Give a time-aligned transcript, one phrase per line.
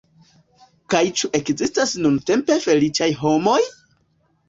[0.93, 3.63] Kaj ĉu ekzistas nuntempe feliĉaj homoj?